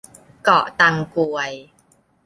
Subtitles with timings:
[0.43, 1.51] เกาะตังกวย